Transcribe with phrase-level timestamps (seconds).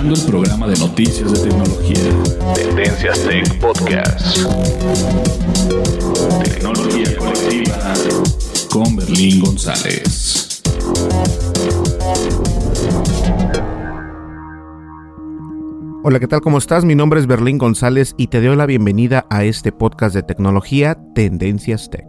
[0.00, 2.54] escuchando el programa de noticias de tecnología.
[2.54, 4.38] Tendencias Tech Podcast.
[6.42, 7.94] Tecnología colectiva
[8.70, 10.62] con Berlín González.
[16.02, 16.40] Hola, ¿qué tal?
[16.40, 16.84] ¿Cómo estás?
[16.86, 20.98] Mi nombre es Berlín González y te doy la bienvenida a este podcast de tecnología
[21.14, 22.06] Tendencias Tech.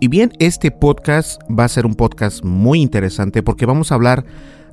[0.00, 4.24] Y bien, este podcast va a ser un podcast muy interesante porque vamos a hablar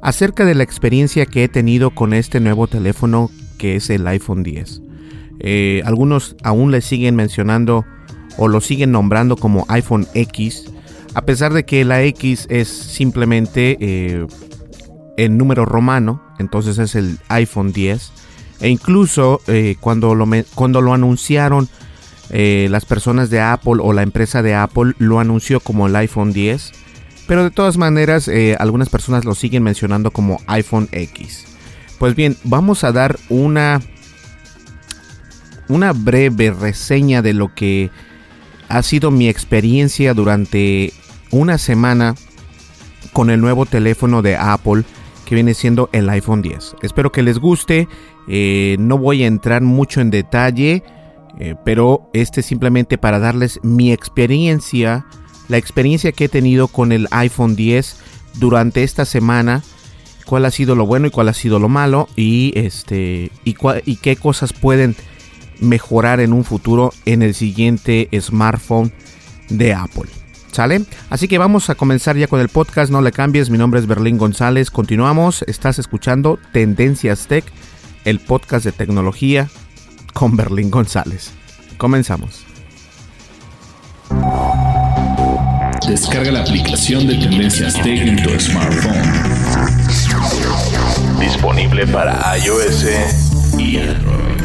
[0.01, 4.43] acerca de la experiencia que he tenido con este nuevo teléfono que es el iPhone
[4.43, 4.81] 10.
[5.39, 7.85] Eh, algunos aún le siguen mencionando
[8.37, 10.71] o lo siguen nombrando como iPhone X,
[11.13, 14.27] a pesar de que la X es simplemente eh,
[15.17, 18.11] el número romano, entonces es el iPhone 10.
[18.59, 21.67] E incluso eh, cuando, lo cuando lo anunciaron
[22.29, 26.73] las personas de Apple o la empresa de Apple lo anunció como el iPhone 10
[27.27, 31.45] pero de todas maneras, eh, algunas personas lo siguen mencionando como iPhone X.
[31.99, 33.81] Pues bien, vamos a dar una,
[35.67, 37.91] una breve reseña de lo que
[38.69, 40.93] ha sido mi experiencia durante
[41.31, 42.15] una semana
[43.13, 44.83] con el nuevo teléfono de Apple
[45.25, 46.77] que viene siendo el iPhone 10.
[46.81, 47.89] Espero que les guste.
[48.29, 50.83] Eh, no voy a entrar mucho en detalle,
[51.39, 55.05] eh, pero este simplemente para darles mi experiencia
[55.47, 57.97] la experiencia que he tenido con el iPhone 10
[58.35, 59.63] durante esta semana,
[60.25, 63.95] cuál ha sido lo bueno y cuál ha sido lo malo y este y, y
[63.97, 64.95] qué cosas pueden
[65.59, 68.91] mejorar en un futuro en el siguiente smartphone
[69.49, 70.09] de Apple.
[70.51, 70.85] ¿Sale?
[71.09, 73.85] Así que vamos a comenzar ya con el podcast, no le cambies, mi nombre es
[73.85, 77.45] Berlín González, continuamos, estás escuchando Tendencias Tech,
[78.05, 79.49] el podcast de tecnología
[80.13, 81.31] con Berlín González.
[81.77, 82.43] Comenzamos.
[85.87, 88.93] Descarga la aplicación de Tendencias Tech en tu smartphone.
[91.17, 92.85] Disponible para iOS
[93.57, 94.41] y Android.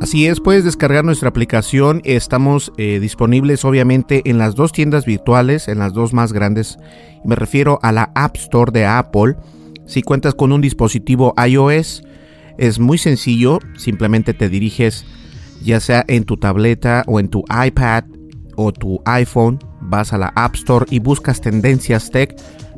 [0.00, 2.00] Así es, puedes descargar nuestra aplicación.
[2.04, 6.78] Estamos eh, disponibles obviamente en las dos tiendas virtuales, en las dos más grandes.
[7.22, 9.36] Me refiero a la App Store de Apple.
[9.84, 12.02] Si cuentas con un dispositivo iOS,
[12.56, 13.58] es muy sencillo.
[13.76, 15.04] Simplemente te diriges
[15.62, 18.04] ya sea en tu tableta o en tu iPad
[18.56, 22.34] o tu iPhone, vas a la App Store y buscas Tendencias Tech,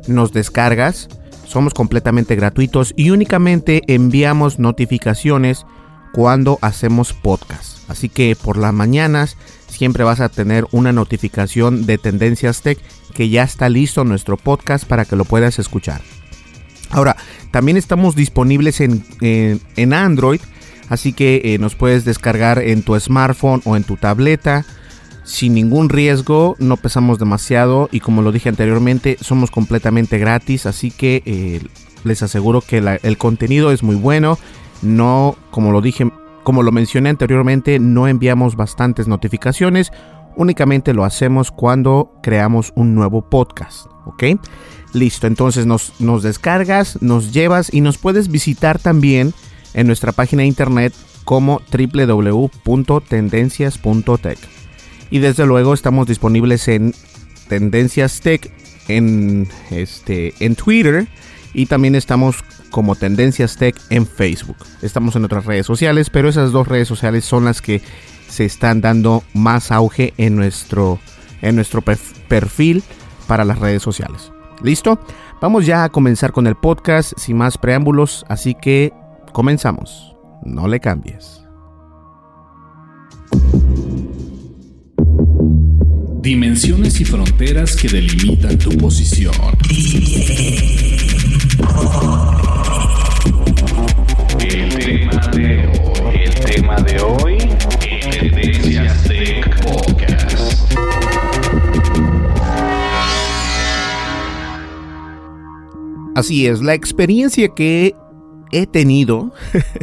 [0.07, 1.09] nos descargas,
[1.45, 5.65] somos completamente gratuitos y únicamente enviamos notificaciones
[6.13, 7.89] cuando hacemos podcast.
[7.89, 9.37] Así que por las mañanas
[9.67, 12.79] siempre vas a tener una notificación de Tendencias Tech
[13.13, 16.01] que ya está listo nuestro podcast para que lo puedas escuchar.
[16.91, 17.15] Ahora,
[17.51, 20.41] también estamos disponibles en, en, Android,
[20.89, 24.65] así que eh, nos puedes descargar en tu smartphone o en tu tableta
[25.29, 30.91] sin ningún riesgo, no pesamos demasiado y como lo dije anteriormente, somos completamente gratis, así
[30.91, 31.61] que eh,
[32.03, 34.37] les aseguro que el contenido es muy bueno.
[34.81, 36.09] No, como lo dije,
[36.43, 39.91] como lo mencioné anteriormente, no enviamos bastantes notificaciones,
[40.39, 44.23] Únicamente lo hacemos cuando creamos un nuevo podcast, ¿ok?
[44.93, 49.33] Listo, entonces nos, nos descargas, nos llevas y nos puedes visitar también
[49.73, 50.93] en nuestra página de internet
[51.25, 54.58] como www.tendencias.tech.
[55.09, 56.93] Y desde luego estamos disponibles en
[57.47, 58.51] Tendencias Tech
[58.87, 61.07] en, este, en Twitter
[61.53, 64.57] y también estamos como Tendencias Tech en Facebook.
[64.81, 67.81] Estamos en otras redes sociales, pero esas dos redes sociales son las que
[68.27, 70.99] se están dando más auge en nuestro,
[71.41, 72.83] en nuestro perfil
[73.27, 74.31] para las redes sociales.
[74.61, 74.99] ¿Listo?
[75.41, 78.93] Vamos ya a comenzar con el podcast sin más preámbulos, así que
[79.31, 80.15] comenzamos.
[80.43, 81.41] No le cambies.
[86.29, 89.33] Dimensiones y fronteras que delimitan tu posición.
[94.39, 97.37] El tema de hoy, el tema de hoy,
[98.11, 100.71] Tendencias Tech Podcast.
[106.13, 107.95] Así es, la experiencia que
[108.51, 109.33] he tenido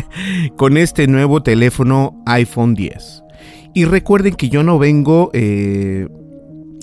[0.56, 3.24] con este nuevo teléfono iPhone 10.
[3.74, 6.06] Y recuerden que yo no vengo eh,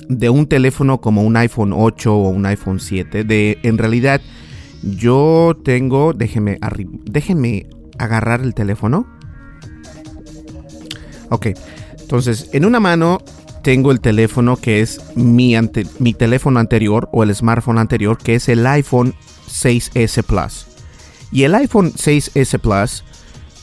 [0.10, 3.24] de un teléfono como un iPhone 8 o un iPhone 7.
[3.24, 4.22] De, en realidad,
[4.82, 6.60] yo tengo, déjenme,
[7.06, 7.68] déjenme
[7.98, 9.08] agarrar el teléfono.
[11.30, 11.48] Ok,
[12.00, 13.20] entonces en una mano
[13.64, 18.36] tengo el teléfono que es mi, ante, mi teléfono anterior o el smartphone anterior, que
[18.36, 19.16] es el iPhone
[19.48, 20.68] 6S Plus.
[21.32, 23.04] Y el iPhone 6S Plus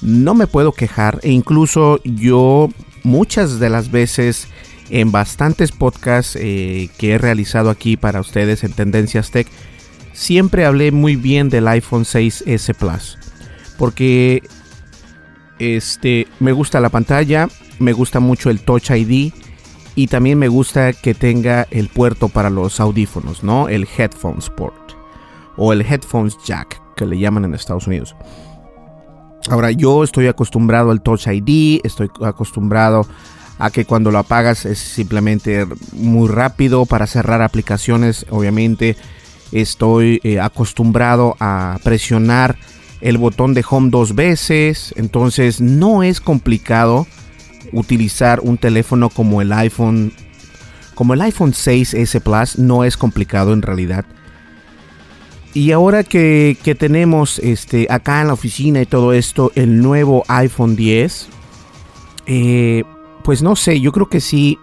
[0.02, 2.70] no me puedo quejar e incluso yo
[3.04, 4.48] muchas de las veces
[4.90, 9.46] en bastantes podcasts eh, que he realizado aquí para ustedes en Tendencias Tech,
[10.12, 13.18] siempre hablé muy bien del iPhone 6S Plus.
[13.78, 14.42] Porque
[15.58, 17.48] este, me gusta la pantalla,
[17.78, 19.32] me gusta mucho el Touch ID
[19.94, 23.68] y también me gusta que tenga el puerto para los audífonos, ¿no?
[23.68, 24.92] El Headphones Port
[25.56, 28.16] o el Headphones Jack, que le llaman en Estados Unidos.
[29.48, 33.06] Ahora yo estoy acostumbrado al Touch ID, estoy acostumbrado
[33.60, 38.24] a que cuando lo apagas es simplemente muy rápido para cerrar aplicaciones.
[38.30, 38.96] Obviamente
[39.52, 42.56] estoy eh, acostumbrado a presionar
[43.02, 44.94] el botón de home dos veces.
[44.96, 47.06] Entonces no es complicado
[47.72, 50.14] utilizar un teléfono como el iPhone.
[50.94, 54.06] Como el iPhone 6S Plus no es complicado en realidad.
[55.52, 60.76] Y ahora que, tenemos este, acá en la oficina y todo esto, el nuevo iPhone
[60.76, 61.28] 10,
[62.26, 62.84] eh,
[63.24, 64.58] pues no sé, yo creo que sí.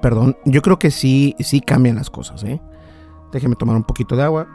[0.00, 2.60] Perdón, yo creo que sí, sí cambian las cosas, ¿eh?
[3.32, 4.48] Déjenme tomar un poquito de agua.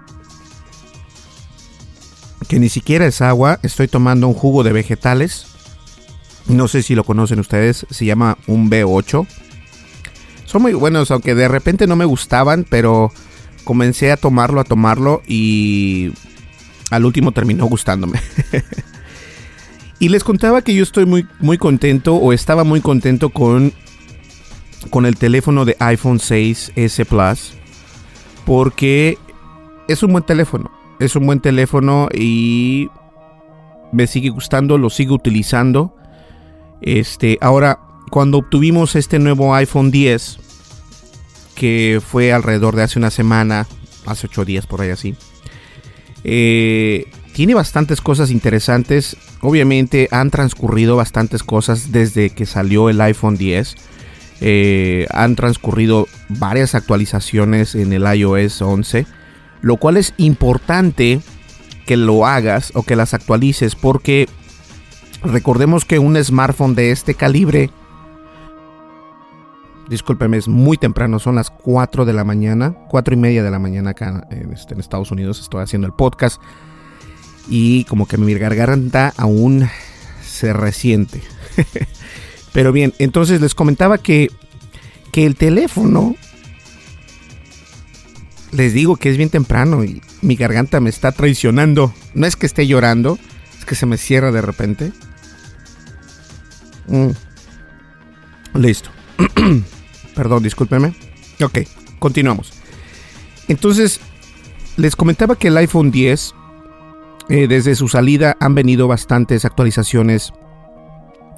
[2.48, 5.48] Que ni siquiera es agua, estoy tomando un jugo de vegetales.
[6.48, 9.28] No sé si lo conocen ustedes, se llama un B8.
[10.46, 13.12] Son muy buenos, aunque de repente no me gustaban, pero
[13.64, 16.14] comencé a tomarlo, a tomarlo y
[16.92, 18.22] al último terminó gustándome.
[20.00, 23.74] Y les contaba que yo estoy muy, muy contento o estaba muy contento con,
[24.90, 27.54] con el teléfono de iPhone 6S Plus
[28.46, 29.18] porque
[29.88, 30.72] es un buen teléfono.
[31.00, 32.90] Es un buen teléfono y
[33.92, 35.96] me sigue gustando, lo sigo utilizando.
[36.82, 37.80] Este, ahora,
[38.12, 40.40] cuando obtuvimos este nuevo iPhone 10,
[41.56, 43.68] que fue alrededor de hace una semana,
[44.06, 45.16] hace ocho días por ahí así,
[46.24, 49.18] eh, tiene bastantes cosas interesantes.
[49.42, 53.76] Obviamente han transcurrido bastantes cosas desde que salió el iPhone 10.
[54.40, 59.06] Eh, han transcurrido varias actualizaciones en el iOS 11.
[59.62, 61.20] Lo cual es importante
[61.86, 64.30] que lo hagas o que las actualices porque
[65.22, 67.70] recordemos que un smartphone de este calibre
[69.90, 73.60] discúlpeme, es muy temprano, son las 4 de la mañana, 4 y media de la
[73.60, 76.42] mañana acá en, este, en Estados Unidos, estoy haciendo el podcast
[77.48, 79.70] y como que mi garganta aún
[80.26, 81.22] se resiente.
[82.54, 84.30] Pero bien, entonces les comentaba que,
[85.12, 86.16] que el teléfono,
[88.52, 91.94] les digo que es bien temprano y mi garganta me está traicionando.
[92.14, 93.20] No es que esté llorando,
[93.60, 94.92] es que se me cierra de repente.
[96.88, 97.10] Mm.
[98.58, 98.90] Listo.
[100.16, 100.96] Perdón, discúlpeme.
[101.42, 101.60] Ok,
[102.00, 102.54] continuamos.
[103.48, 104.00] Entonces,
[104.78, 106.34] les comentaba que el iPhone 10
[107.30, 110.34] eh, desde su salida han venido bastantes actualizaciones,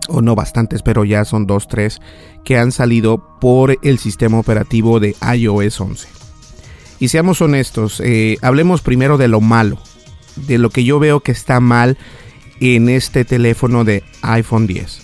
[0.09, 1.99] o no bastantes, pero ya son dos, tres,
[2.43, 6.07] que han salido por el sistema operativo de iOS 11.
[6.99, 9.77] Y seamos honestos, eh, hablemos primero de lo malo,
[10.35, 11.97] de lo que yo veo que está mal
[12.59, 15.03] en este teléfono de iPhone 10.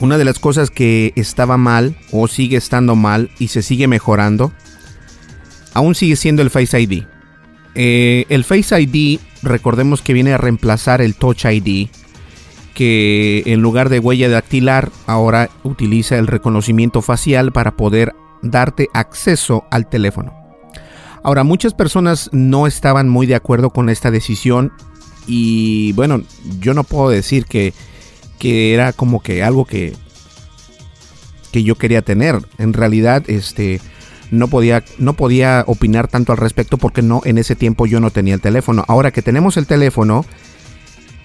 [0.00, 4.52] una de las cosas que estaba mal o sigue estando mal y se sigue mejorando,
[5.72, 7.04] aún sigue siendo el Face ID.
[7.74, 11.88] Eh, el Face ID, recordemos que viene a reemplazar el Touch ID,
[12.74, 19.64] que en lugar de huella dactilar, ahora utiliza el reconocimiento facial para poder darte acceso
[19.70, 20.34] al teléfono.
[21.22, 24.72] Ahora, muchas personas no estaban muy de acuerdo con esta decisión
[25.26, 26.22] y bueno,
[26.60, 27.72] yo no puedo decir que,
[28.38, 29.94] que era como que algo que,
[31.50, 32.40] que yo quería tener.
[32.58, 33.80] En realidad, este
[34.34, 38.10] no podía, no podía opinar tanto al respecto porque no, en ese tiempo yo no
[38.10, 38.84] tenía el teléfono.
[38.88, 40.24] Ahora que tenemos el teléfono,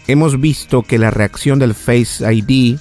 [0.08, 2.80] hemos visto que la reacción del Face ID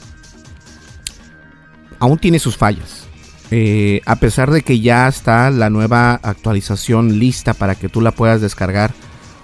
[1.98, 3.06] aún tiene sus fallas.
[3.50, 8.12] Eh, a pesar de que ya está la nueva actualización lista para que tú la
[8.12, 8.92] puedas descargar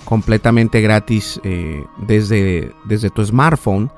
[0.04, 3.90] completamente gratis eh, desde, desde tu smartphone,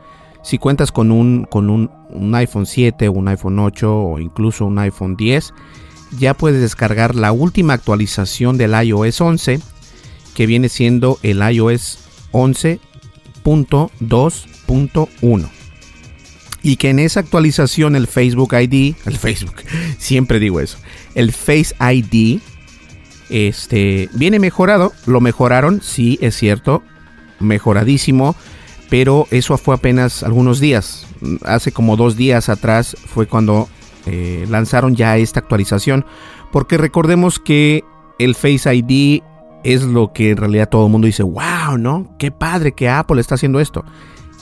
[0.43, 4.79] si cuentas con un, con un, un iPhone 7, un iPhone 8 o incluso un
[4.79, 5.53] iPhone 10,
[6.19, 9.61] ya puedes descargar la última actualización del iOS 11,
[10.35, 11.99] que viene siendo el iOS
[12.33, 12.81] 11
[13.45, 15.51] 2.1
[16.63, 19.55] y que en esa actualización el Facebook ID, el Facebook,
[19.99, 20.79] siempre digo eso,
[21.15, 22.41] el Face ID
[23.29, 26.83] este viene mejorado, lo mejoraron, sí es cierto,
[27.39, 28.35] mejoradísimo,
[28.89, 31.07] pero eso fue apenas algunos días,
[31.45, 33.69] hace como dos días atrás fue cuando
[34.07, 36.07] eh, lanzaron ya esta actualización,
[36.53, 37.85] porque recordemos que
[38.19, 39.23] el Face ID
[39.65, 42.15] es lo que en realidad todo el mundo dice, wow, ¿no?
[42.19, 43.85] Qué padre que Apple está haciendo esto.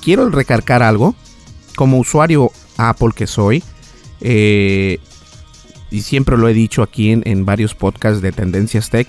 [0.02, 1.14] Quiero recargar algo,
[1.76, 3.64] como usuario Apple que soy,
[4.20, 4.98] eh,
[5.90, 9.08] y siempre lo he dicho aquí en, varios podcasts de Tendencias Tech,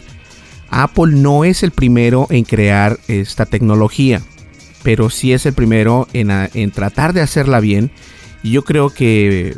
[0.69, 4.21] Apple no es el primero en crear esta tecnología,
[4.83, 7.91] pero sí es el primero en, en tratar de hacerla bien.
[8.43, 9.57] Y yo creo que,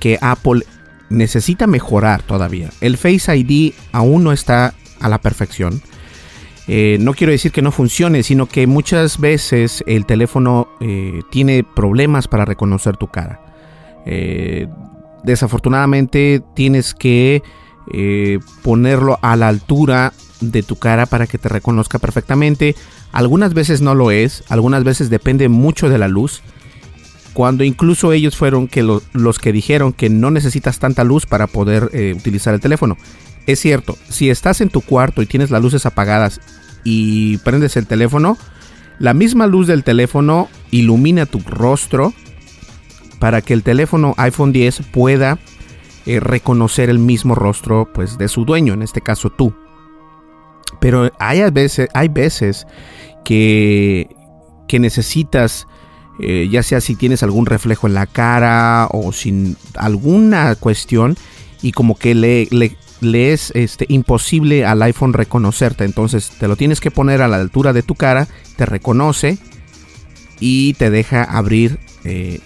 [0.00, 0.64] que Apple
[1.10, 2.70] necesita mejorar todavía.
[2.80, 5.82] El Face ID aún no está a la perfección.
[6.68, 11.64] Eh, no quiero decir que no funcione, sino que muchas veces el teléfono eh, tiene
[11.64, 13.40] problemas para reconocer tu cara.
[14.06, 14.68] Eh,
[15.24, 17.42] desafortunadamente tienes que
[18.62, 22.76] ponerlo a la altura de tu cara para que te reconozca perfectamente.
[23.10, 26.40] Algunas veces no lo es, algunas veces depende mucho de la luz.
[27.32, 31.90] Cuando incluso ellos fueron que los que dijeron que no necesitas tanta luz para poder
[32.16, 32.96] utilizar el teléfono.
[33.46, 36.40] Es cierto, si estás en tu cuarto y tienes las luces apagadas
[36.84, 38.36] y prendes el teléfono,
[38.98, 42.12] la misma luz del teléfono ilumina tu rostro
[43.18, 45.38] para que el teléfono iPhone 10 pueda
[46.06, 49.54] eh, reconocer el mismo rostro pues de su dueño, en este caso tú.
[50.80, 52.66] Pero hay veces, hay veces
[53.24, 54.08] que,
[54.66, 55.66] que necesitas,
[56.22, 61.16] eh, ya sea si tienes algún reflejo en la cara o sin alguna cuestión,
[61.62, 62.48] y como que le,
[63.02, 65.84] es este, imposible al iPhone reconocerte.
[65.84, 69.38] Entonces te lo tienes que poner a la altura de tu cara, te reconoce
[70.38, 72.40] y te deja abrir eh,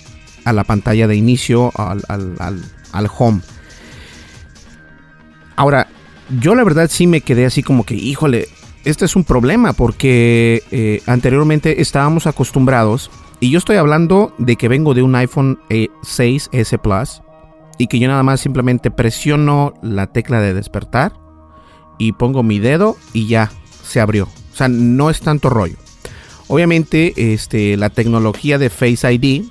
[0.44, 3.40] a la pantalla de inicio al, al, home.
[5.56, 5.88] Ahora,
[6.40, 8.48] yo la verdad sí me quedé así como que, híjole,
[8.84, 13.10] este es un problema porque eh, anteriormente estábamos acostumbrados,
[13.44, 17.20] y yo estoy hablando de que vengo de un iPhone 6S eh, Plus,
[17.76, 21.12] y que yo nada más simplemente presiono la tecla de despertar
[21.98, 24.24] y pongo mi dedo y ya se abrió.
[24.24, 25.76] O sea, no es tanto rollo.
[26.48, 29.44] Obviamente, este, la tecnología de Face ID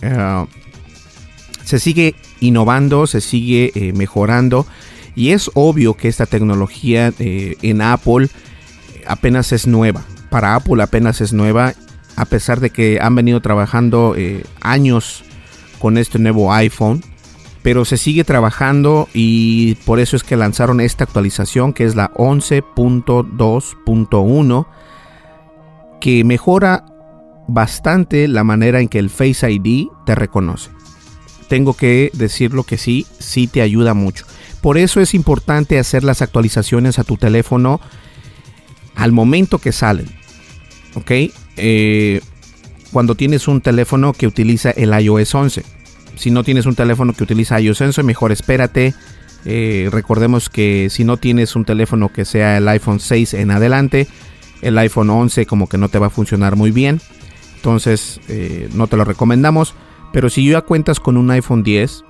[0.00, 0.46] eh,
[1.64, 4.66] se sigue innovando, se sigue eh, mejorando
[5.14, 8.30] y es obvio que esta tecnología eh, en Apple
[9.06, 10.02] apenas es nueva.
[10.30, 11.74] Para Apple apenas es nueva,
[12.16, 14.14] a pesar de que han venido trabajando
[14.60, 15.22] años
[15.78, 17.02] con este nuevo iPhone
[17.66, 22.12] pero se sigue trabajando y por eso es que lanzaron esta actualización que es la
[22.12, 24.66] 11.2.1
[26.00, 26.84] que mejora
[27.48, 30.70] bastante la manera en que el Face ID te reconoce.
[31.48, 34.26] Tengo que decirlo que sí, sí te ayuda mucho.
[34.60, 37.80] Por eso es importante hacer las actualizaciones a tu teléfono
[38.94, 40.06] al momento que salen.
[40.94, 41.10] ¿Ok?
[41.56, 42.20] Eh,
[42.92, 45.76] cuando tienes un teléfono que utiliza el iOS 11
[46.16, 48.94] si no tienes un teléfono que utiliza iOS Sensor, mejor espérate.
[49.44, 54.08] Eh, recordemos que si no tienes un teléfono que sea el iPhone 6 en adelante,
[54.62, 57.00] el iPhone 11 como que no te va a funcionar muy bien.
[57.56, 59.74] Entonces eh, no te lo recomendamos.
[60.12, 62.04] Pero si ya cuentas con un iPhone 10,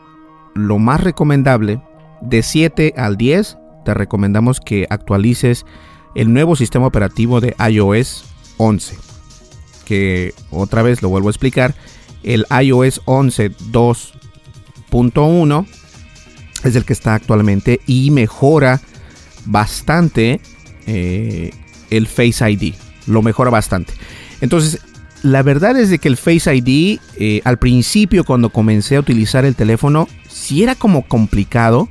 [0.55, 1.81] lo más recomendable
[2.21, 5.67] de 7 al 10, te recomendamos que actualices
[6.15, 8.25] el nuevo sistema operativo de iOS
[8.59, 9.06] 11.
[9.87, 11.75] Que otra vez lo vuelvo a explicar
[12.27, 15.67] el iOS 11 2.1
[16.65, 18.83] es el que está actualmente y mejora
[19.47, 20.43] bastante
[20.87, 21.53] eh,
[21.91, 22.75] el Face ID.
[23.07, 23.95] Lo mejora bastante.
[24.41, 24.81] Entonces,
[25.23, 29.45] la verdad es de que el Face ID, eh, al principio cuando comencé a utilizar
[29.45, 31.89] el teléfono, sí era como complicado,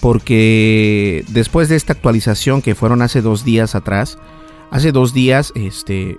[0.00, 4.18] porque después de esta actualización que fueron hace dos días atrás,
[4.70, 6.18] hace dos días, este,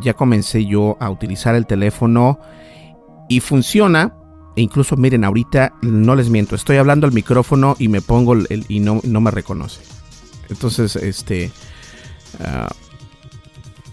[0.00, 2.38] ya comencé yo a utilizar el teléfono
[3.28, 4.14] y funciona.
[4.56, 8.64] E incluso miren, ahorita no les miento, estoy hablando al micrófono y me pongo el,
[8.68, 9.82] y no, no, me reconoce.
[10.48, 11.52] Entonces, este,
[12.40, 12.68] ah,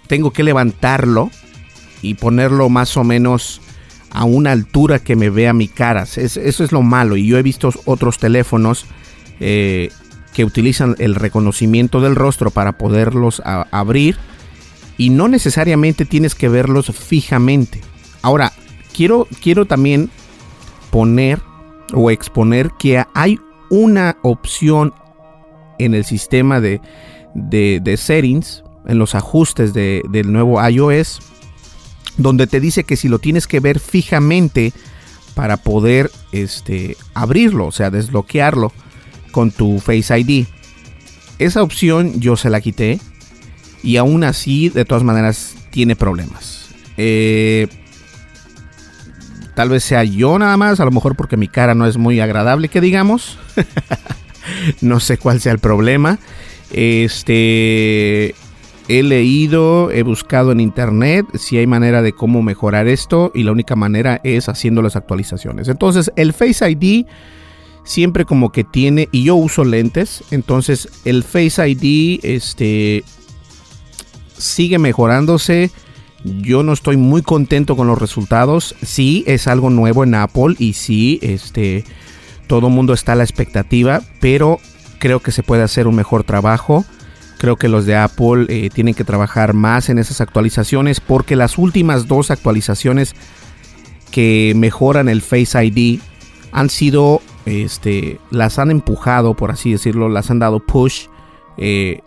[0.08, 1.30] tengo que levantarlo
[2.02, 3.62] y ponerlo más o menos
[4.12, 6.04] a una altura que me vea mi cara.
[6.04, 7.18] eso es lo malo.
[7.18, 8.86] Y yo he visto otros teléfonos
[9.40, 9.90] eh,
[10.34, 14.18] que utilizan el reconocimiento del rostro para poderlos abrir.
[14.98, 17.82] Y no necesariamente tienes que verlos fijamente.
[18.22, 18.54] Ahora,
[18.94, 20.10] quiero, quiero también
[20.90, 21.42] poner
[21.94, 24.94] o exponer que hay una opción
[25.78, 26.82] en el sistema de,
[27.34, 31.20] de, settings, en los ajustes del nuevo iOS,
[32.18, 34.74] donde te dice que si lo tienes que ver fijamente
[35.34, 38.72] para poder este, abrirlo, o sea, desbloquearlo
[39.32, 40.46] con tu Face ID.
[41.40, 43.00] Esa opción yo se la quité
[43.86, 46.70] y aún así, de todas maneras, tiene problemas.
[46.98, 47.68] Eh,
[49.54, 52.20] tal vez sea yo nada más, a lo mejor porque mi cara no es muy
[52.20, 53.38] agradable, que digamos.
[54.82, 56.18] no sé cuál sea el problema.
[56.72, 58.34] Este,
[58.88, 63.52] he leído, he buscado en internet si hay manera de cómo mejorar esto y la
[63.52, 65.68] única manera es haciendo las actualizaciones.
[65.68, 67.06] Entonces el Face ID
[67.84, 73.04] siempre como que tiene, y yo uso lentes, entonces el Face ID este,
[74.38, 75.72] sigue mejorándose.
[76.24, 78.76] Yo no estoy muy contento con los resultados.
[78.82, 81.84] Sí, es algo nuevo en Apple y sí, este,
[82.48, 84.60] todo el mundo está a la expectativa, pero
[85.00, 86.84] creo que se puede hacer un mejor trabajo.
[87.38, 91.58] Creo que los de Apple eh, tienen que trabajar más en esas actualizaciones porque las
[91.58, 93.14] últimas dos actualizaciones
[94.10, 96.00] que mejoran el Face ID
[96.52, 101.08] han sido, este, las han empujado, por así decirlo, las han dado push
[101.58, 102.00] eh,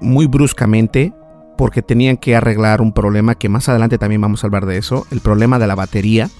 [0.00, 1.12] muy bruscamente
[1.56, 5.06] porque tenían que arreglar un problema que más adelante también vamos a hablar de eso,
[5.10, 6.30] el problema de la batería.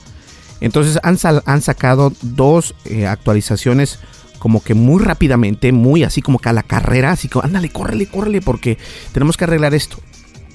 [0.60, 3.98] Entonces han, han sacado dos eh, actualizaciones
[4.38, 8.06] como que muy rápidamente, muy así como que a la carrera, así como, ándale, córrele,
[8.06, 8.76] córrele, porque
[9.12, 9.96] tenemos que arreglar esto.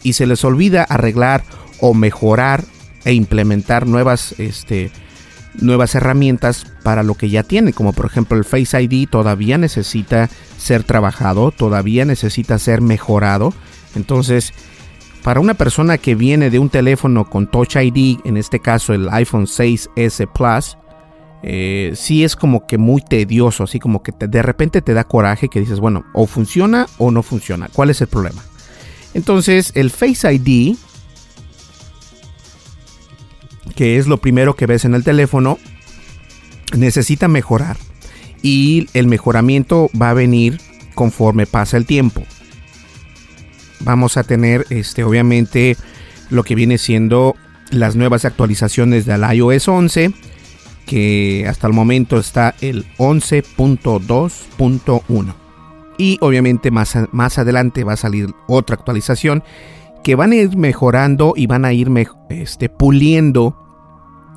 [0.03, 1.43] Y se les olvida arreglar
[1.79, 2.63] o mejorar
[3.03, 4.91] e implementar nuevas, este,
[5.55, 10.29] nuevas herramientas para lo que ya tiene, como por ejemplo el Face ID todavía necesita
[10.57, 13.53] ser trabajado, todavía necesita ser mejorado.
[13.95, 14.53] Entonces,
[15.23, 19.09] para una persona que viene de un teléfono con Touch ID, en este caso el
[19.09, 20.77] iPhone 6S Plus,
[21.41, 25.49] eh, sí es como que muy tedioso, así como que de repente te da coraje
[25.49, 27.69] que dices, bueno, o funciona o no funciona.
[27.73, 28.43] ¿Cuál es el problema?
[29.13, 30.75] Entonces, el Face ID,
[33.75, 35.57] que es lo primero que ves en el teléfono,
[36.75, 37.77] necesita mejorar.
[38.41, 40.61] Y el mejoramiento va a venir
[40.95, 42.23] conforme pasa el tiempo.
[43.81, 45.77] Vamos a tener, este, obviamente,
[46.29, 47.35] lo que viene siendo
[47.71, 50.13] las nuevas actualizaciones del iOS 11
[50.89, 55.35] que hasta el momento está el 11.2.1.
[55.99, 59.43] Y obviamente más, más adelante va a salir otra actualización
[60.03, 61.91] que van a ir mejorando y van a ir
[62.29, 63.55] este, puliendo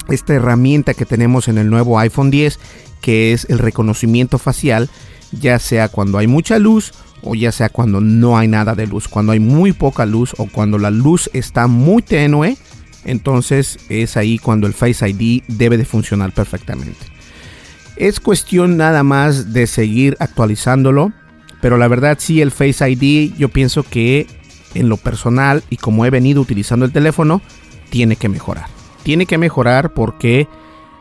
[0.09, 2.61] esta herramienta que tenemos en el nuevo iPhone 10,
[3.01, 4.91] que es el reconocimiento facial,
[5.31, 9.09] ya sea cuando hay mucha luz o ya sea cuando no hay nada de luz,
[9.09, 12.57] cuando hay muy poca luz o cuando la luz está muy tenue
[13.05, 17.07] entonces es ahí cuando el Face ID debe de funcionar perfectamente.
[17.97, 21.13] Es cuestión nada más de seguir actualizándolo,
[21.61, 24.27] pero la verdad sí el Face ID yo pienso que
[24.75, 27.43] en lo personal y como he venido utilizando el teléfono,
[27.91, 28.67] tiene que mejorar.
[29.03, 30.49] Tiene que mejorar porque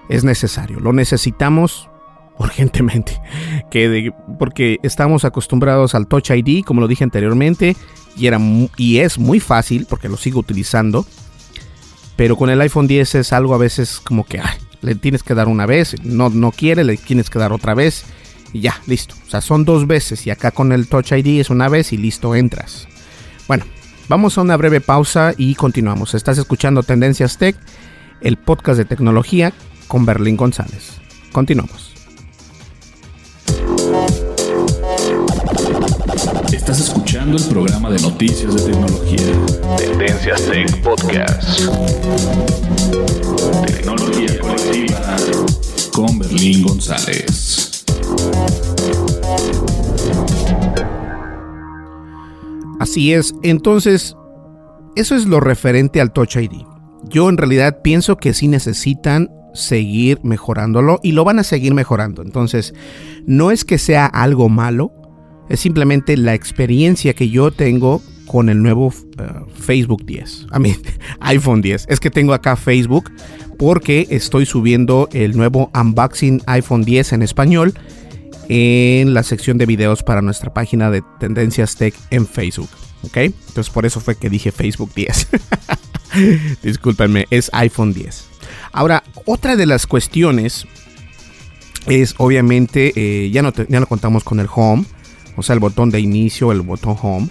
[0.10, 1.88] es necesario, lo necesitamos
[2.38, 3.22] urgentemente,
[3.70, 7.76] que porque estamos acostumbrados al Touch ID, como lo dije anteriormente,
[8.18, 8.40] y, era,
[8.78, 11.06] y es muy fácil porque lo sigo utilizando
[12.22, 14.40] pero con el iPhone 10 es algo a veces como que
[14.82, 18.06] le tienes que dar una vez, no, no quiere, le tienes que dar otra vez
[18.54, 19.16] y ya, listo.
[19.26, 21.98] O sea, son dos veces y acá con el Touch ID es una vez y
[21.98, 22.88] listo, entras.
[23.48, 23.66] Bueno,
[24.08, 26.14] vamos a una breve pausa y continuamos.
[26.14, 27.56] Estás escuchando Tendencias Tech,
[28.22, 29.52] el podcast de tecnología
[29.88, 31.02] con Berlín González.
[31.32, 31.91] Continuamos.
[36.72, 39.18] Estás escuchando el programa de noticias de tecnología.
[39.78, 41.68] Tendencias Tech Podcast.
[43.68, 45.18] Tecnología colectiva
[45.94, 47.84] con Berlín González.
[52.80, 54.16] Así es, entonces,
[54.96, 56.64] eso es lo referente al Touch ID.
[57.04, 62.22] Yo en realidad pienso que sí necesitan seguir mejorándolo y lo van a seguir mejorando.
[62.22, 62.74] Entonces,
[63.26, 64.94] no es que sea algo malo,
[65.52, 70.74] es simplemente la experiencia que yo tengo con el nuevo uh, Facebook 10, a mí
[71.20, 71.88] iPhone 10.
[71.90, 73.12] Es que tengo acá Facebook
[73.58, 77.74] porque estoy subiendo el nuevo unboxing iPhone 10 en español
[78.48, 82.70] en la sección de videos para nuestra página de Tendencias Tech en Facebook.
[83.04, 83.18] ¿Ok?
[83.18, 85.28] Entonces por eso fue que dije Facebook 10.
[86.64, 88.26] Discúlpenme, es iPhone 10.
[88.72, 90.66] Ahora, otra de las cuestiones
[91.88, 94.86] es obviamente, eh, ya, no ya no contamos con el home,
[95.36, 97.30] o sea, el botón de inicio, el botón home.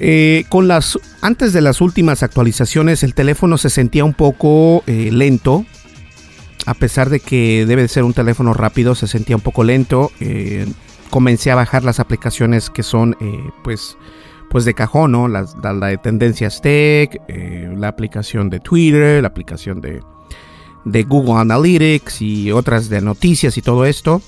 [0.00, 5.10] Eh, con las, antes de las últimas actualizaciones, el teléfono se sentía un poco eh,
[5.12, 5.64] lento.
[6.66, 10.12] A pesar de que debe de ser un teléfono rápido, se sentía un poco lento.
[11.08, 13.16] comencé a bajar las aplicaciones que son,
[13.64, 13.96] pues,
[14.48, 15.28] pues de cajón, ¿no?
[15.28, 20.00] La, de Tendencias Tech, eh, la aplicación de Twitter, la aplicación de,
[20.84, 24.22] de Google Analytics y otras de noticias y todo esto.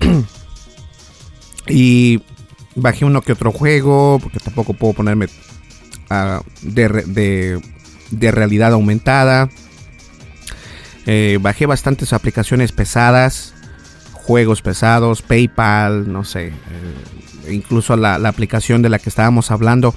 [1.68, 2.20] y
[2.74, 5.26] bajé uno que otro juego, porque tampoco puedo ponerme
[6.10, 7.60] uh, de,
[8.10, 9.48] de, realidad aumentada.
[11.06, 13.54] Eh, bajé bastantes aplicaciones pesadas,
[14.12, 16.48] juegos pesados, PayPal, no sé.
[16.48, 16.52] Eh,
[17.50, 19.94] incluso la, aplicación de la que estábamos hablando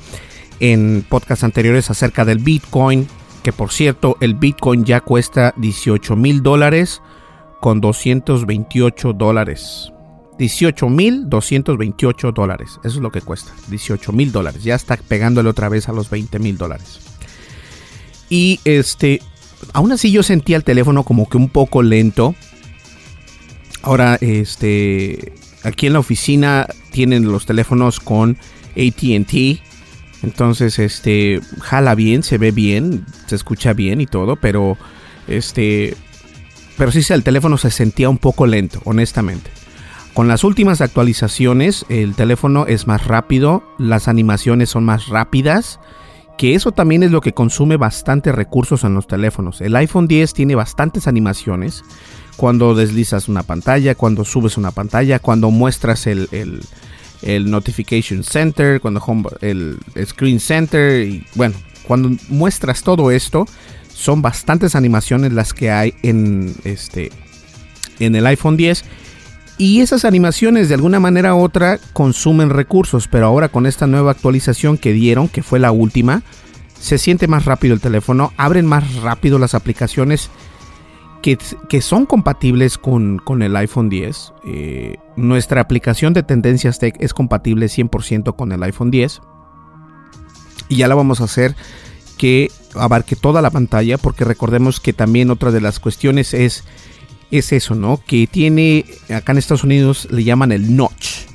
[0.60, 3.08] en podcasts anteriores acerca del Bitcoin,
[3.44, 7.02] que por cierto el Bitcoin ya cuesta 18 mil dólares
[7.62, 9.94] con 228 dólares.
[10.38, 12.80] 18 mil 228 dólares.
[12.84, 13.54] Eso es lo que cuesta.
[13.70, 14.64] 18 mil dólares.
[14.64, 17.00] Ya está pegándole otra vez a los 20 mil dólares.
[18.30, 19.22] Y este,
[19.74, 22.34] aún así yo sentía el teléfono como que un poco lento.
[23.84, 28.38] Ahora, este, aquí en la oficina tienen los teléfonos con
[28.72, 29.62] ATT.
[30.24, 34.78] Entonces, este, jala bien, se ve bien, se escucha bien y todo, pero
[35.28, 35.96] este,
[36.82, 39.52] pero sí, el teléfono se sentía un poco lento, honestamente.
[40.16, 45.80] Con las últimas actualizaciones, el teléfono es más rápido, las animaciones son más rápidas,
[46.40, 49.62] que eso también es lo que consume bastante recursos en los teléfonos.
[49.62, 51.84] El iPhone 10 tiene bastantes animaciones,
[52.36, 56.28] cuando deslizas una pantalla, cuando subes una pantalla, cuando muestras el,
[57.22, 59.04] Notification Center, cuando
[59.42, 63.46] el Screen Center y bueno, cuando muestras todo esto,
[64.02, 67.12] son bastantes animaciones las que hay en este
[68.00, 68.84] en el iPhone 10
[69.60, 74.10] y esas animaciones de alguna manera u otra consumen recursos, pero ahora con esta nueva
[74.10, 76.24] actualización que dieron, que fue la última,
[76.80, 80.32] se siente más rápido el teléfono, abren más rápido las aplicaciones
[81.22, 81.38] que,
[81.82, 84.34] son compatibles con, el iPhone 10.
[84.48, 89.22] Eh, nuestra aplicación de Tendencias Tech es compatible 100% con el iPhone 10.
[90.70, 91.56] Y ya la vamos a hacer
[92.22, 96.64] que abarque toda la pantalla, porque recordemos que también otra de las cuestiones es,
[97.32, 98.00] es eso, ¿no?
[98.06, 101.26] Que tiene, acá en Estados Unidos le llaman el notch.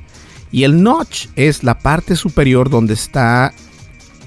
[0.52, 3.52] Y el notch es la parte superior donde está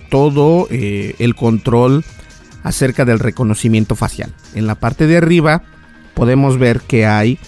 [0.09, 2.03] todo eh, el control
[2.63, 4.35] acerca del reconocimiento facial.
[4.53, 5.63] En la parte de arriba
[6.13, 7.39] podemos ver que hay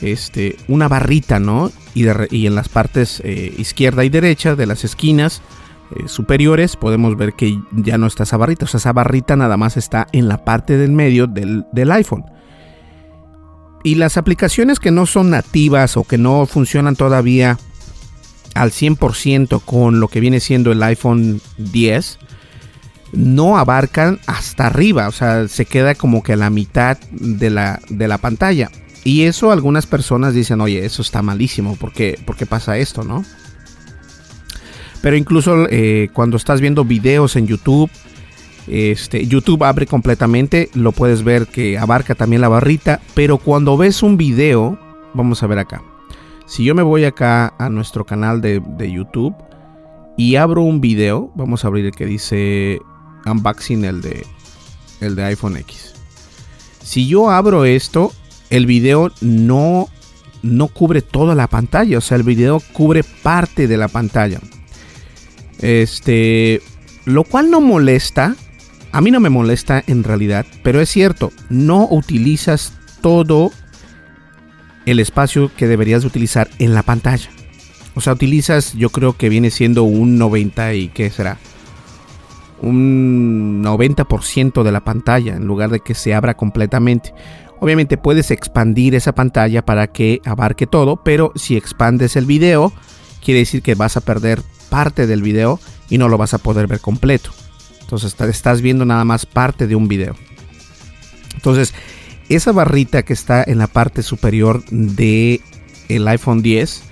[0.00, 1.70] este, una barrita, ¿no?
[1.94, 5.40] Y, en las partes eh, izquierda y derecha de las esquinas
[5.94, 8.64] eh, superiores podemos ver que ya no está esa barrita.
[8.64, 12.24] O sea, esa barrita nada más está en la parte del medio del, del iPhone.
[13.84, 17.58] Y las aplicaciones que no son nativas o que no funcionan todavía
[18.54, 22.18] al 100% con lo que viene siendo el iPhone 10,
[23.12, 27.80] no abarcan hasta arriba, o sea, se queda como que a la mitad de la,
[27.88, 28.70] de la pantalla.
[29.04, 32.18] Y eso algunas personas dicen, oye, eso está malísimo, ¿por qué,
[32.48, 33.24] pasa esto, no?
[35.02, 37.90] Pero incluso eh, cuando estás viendo videos en YouTube,
[38.66, 44.02] este, YouTube abre completamente, lo puedes ver que abarca también la barrita, pero cuando ves
[44.02, 44.78] un video,
[45.14, 45.82] vamos a ver acá.
[46.46, 49.34] Si yo me voy acá a nuestro canal de, de YouTube
[50.16, 52.80] y abro un video, vamos a abrir el que dice
[53.24, 54.24] unboxing el de,
[55.00, 55.94] el de iPhone X.
[56.82, 58.12] Si yo abro esto,
[58.50, 59.88] el video no,
[60.42, 61.98] no cubre toda la pantalla.
[61.98, 64.40] O sea, el video cubre parte de la pantalla.
[65.60, 66.60] Este,
[67.04, 68.36] lo cual no molesta.
[68.92, 73.50] A mí no me molesta en realidad, pero es cierto, no utilizas todo
[74.86, 77.28] el espacio que deberías utilizar en la pantalla.
[77.94, 81.38] O sea, utilizas, yo creo que viene siendo un 90 y qué será.
[82.62, 87.12] Un 90% de la pantalla en lugar de que se abra completamente.
[87.58, 92.72] Obviamente puedes expandir esa pantalla para que abarque todo, pero si expandes el video,
[93.24, 96.66] quiere decir que vas a perder parte del video y no lo vas a poder
[96.66, 97.30] ver completo.
[97.80, 100.16] Entonces estás viendo nada más parte de un video.
[101.34, 101.74] Entonces,
[102.28, 105.40] esa barrita que está en la parte superior de
[105.88, 106.82] el iPhone 10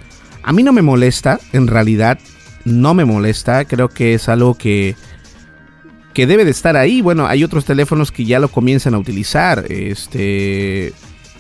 [0.45, 2.19] a mí no me molesta, en realidad
[2.67, 4.95] no me molesta, creo que es algo que
[6.13, 7.01] que debe de estar ahí.
[7.01, 10.93] Bueno, hay otros teléfonos que ya lo comienzan a utilizar, este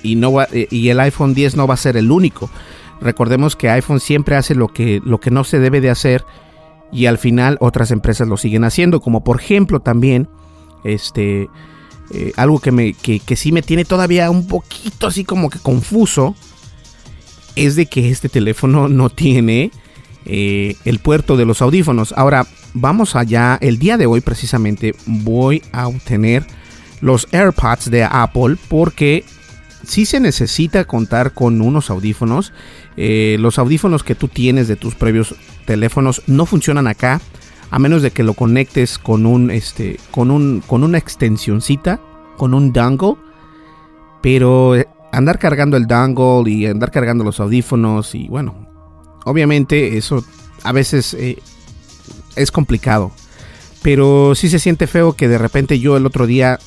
[0.03, 2.51] y no y el iPhone 10 no va a ser el único.
[3.01, 6.25] Recordemos que iPhone siempre hace lo que lo que no se debe de hacer
[6.93, 10.29] y al final otras empresas lo siguen haciendo, como por ejemplo también
[10.85, 11.49] este
[12.11, 15.59] eh, algo que me que, que sí me tiene todavía un poquito así como que
[15.59, 16.35] confuso
[17.57, 19.71] es de que este teléfono no tiene
[20.27, 22.15] eh, el puerto de los audífonos.
[22.17, 23.59] Ahora, vamos allá.
[23.61, 26.47] El día de hoy precisamente voy a obtener
[27.01, 29.25] los AirPods de Apple porque
[29.87, 32.53] si se necesita contar con unos audífonos.
[32.97, 35.35] Eh, los audífonos que tú tienes de tus previos
[35.67, 37.21] teléfonos no funcionan acá
[37.71, 42.01] a menos de que lo conectes con un este con un con una extensioncita,
[42.37, 43.17] con un dongle.
[44.23, 44.75] Pero
[45.13, 48.69] andar cargando el dongle y andar cargando los audífonos y bueno,
[49.25, 50.25] obviamente eso
[50.63, 51.39] a veces eh,
[52.37, 53.13] es complicado.
[53.83, 56.59] Pero sí se siente feo que de repente yo el otro día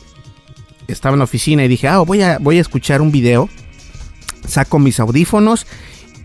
[0.88, 3.50] estaba en la oficina y dije, ah, voy a, voy a escuchar un video.
[4.48, 5.68] Saco mis audífonos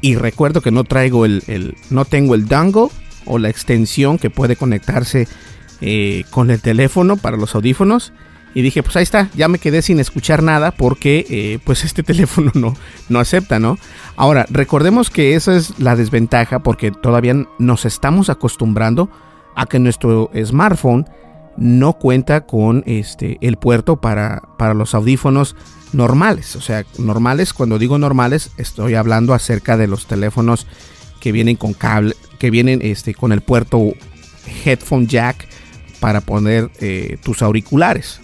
[0.01, 2.89] y recuerdo que no traigo el, no tengo el dongle
[3.25, 5.29] o la extensión que puede conectarse
[5.81, 8.13] eh, con el teléfono para los audífonos.
[8.55, 12.03] Y dije, pues ahí está, ya me quedé sin escuchar nada porque eh, pues este
[12.03, 12.77] teléfono no,
[13.09, 13.79] no acepta, ¿no?
[14.17, 19.09] Ahora, recordemos que esa es la desventaja porque todavía nos estamos acostumbrando
[19.55, 21.07] a que nuestro smartphone
[21.57, 25.57] no cuenta con este, el puerto para, para los audífonos
[25.93, 26.57] normales.
[26.57, 30.67] O sea, normales, cuando digo normales, estoy hablando acerca de los teléfonos
[31.21, 33.93] que vienen con cable, que vienen este, con el puerto
[34.65, 35.47] headphone jack
[36.01, 38.21] para poner eh, tus auriculares.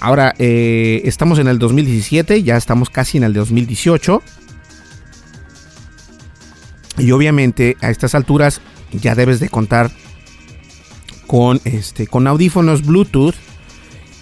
[0.00, 4.22] Ahora, eh, estamos en el 2017, ya estamos casi en el 2018.
[6.98, 8.60] Y obviamente a estas alturas
[8.92, 9.90] ya debes de contar
[11.26, 13.34] con, este, con audífonos Bluetooth,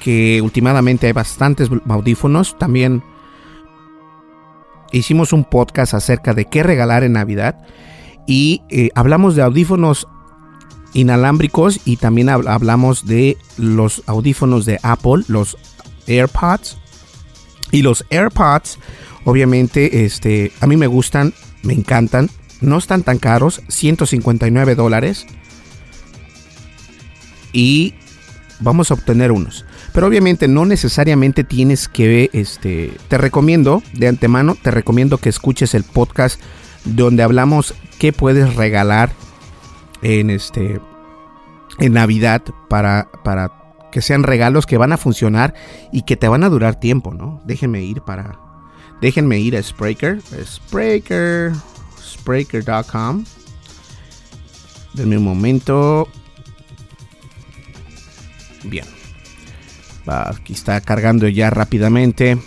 [0.02, 2.58] que últimamente hay bastantes audífonos.
[2.58, 3.02] También
[4.92, 7.64] hicimos un podcast acerca de qué regalar en Navidad
[8.26, 10.08] y eh, hablamos de audífonos
[10.94, 15.58] inalámbricos y también hablamos de los audífonos de Apple, los
[16.06, 16.78] AirPods.
[17.72, 18.78] Y los AirPods,
[19.24, 22.30] obviamente, este, a mí me gustan, me encantan.
[22.60, 25.26] No están tan caros, 159 dólares.
[27.54, 27.94] Y
[28.60, 29.64] vamos a obtener unos.
[29.92, 35.74] Pero obviamente no necesariamente tienes que, este, te recomiendo de antemano, te recomiendo que escuches
[35.74, 36.40] el podcast
[36.84, 39.12] donde hablamos qué puedes regalar
[40.02, 40.80] en este
[41.78, 43.52] en Navidad para, para
[43.90, 45.54] que sean regalos que van a funcionar
[45.92, 47.40] y que te van a durar tiempo, ¿no?
[47.44, 48.38] Déjenme ir para
[49.00, 51.52] déjenme ir a Spreaker, Spreaker,
[52.00, 53.24] Spreaker.com.
[54.94, 56.08] Denme un momento.
[58.64, 58.86] Bien.
[60.06, 62.38] Aquí está cargando ya rápidamente.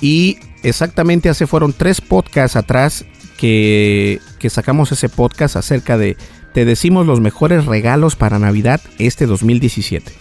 [0.00, 3.04] Y exactamente hace fueron tres podcasts atrás
[3.36, 6.16] que, que sacamos ese podcast acerca de
[6.52, 10.12] te decimos los mejores regalos para Navidad este 2017.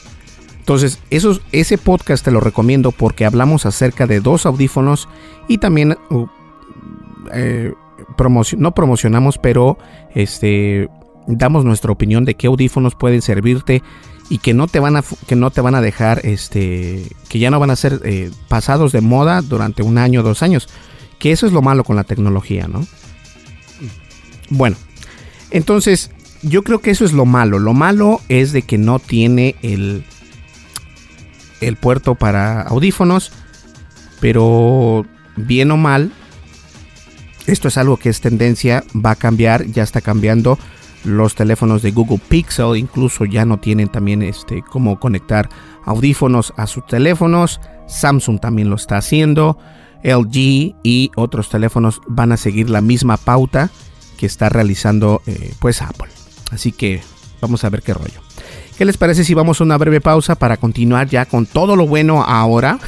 [0.69, 0.99] Entonces,
[1.51, 5.09] ese podcast te lo recomiendo porque hablamos acerca de dos audífonos
[5.47, 6.27] y también uh,
[7.33, 7.73] eh,
[8.57, 9.79] no promocionamos, pero
[10.13, 10.87] este
[11.37, 13.83] damos nuestra opinión de qué audífonos pueden servirte
[14.29, 17.49] y que no te van a que no te van a dejar este que ya
[17.49, 20.69] no van a ser eh, pasados de moda durante un año o dos años
[21.17, 22.85] que eso es lo malo con la tecnología no
[24.49, 24.77] bueno
[25.51, 26.11] entonces
[26.41, 27.59] yo creo que eso es lo malo.
[27.59, 30.03] Lo malo es de que no tiene el,
[31.61, 33.31] el puerto para audífonos.
[34.19, 36.11] Pero bien o mal,
[37.45, 40.59] esto es algo que es tendencia, va a cambiar, ya está cambiando.
[41.03, 45.49] Los teléfonos de Google Pixel incluso ya no tienen también este cómo conectar
[45.85, 47.61] audífonos a sus teléfonos.
[47.87, 49.57] Samsung también lo está haciendo.
[50.03, 53.69] LG y otros teléfonos van a seguir la misma pauta
[54.17, 56.09] que está realizando eh, pues Apple.
[56.51, 57.01] Así que
[57.41, 58.21] vamos a ver qué rollo.
[58.77, 61.85] ¿Qué les parece si vamos a una breve pausa para continuar ya con todo lo
[61.85, 62.79] bueno ahora?